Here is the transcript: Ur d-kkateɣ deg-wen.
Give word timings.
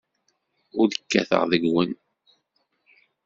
Ur 0.79 0.85
d-kkateɣ 0.87 1.43
deg-wen. 1.51 1.91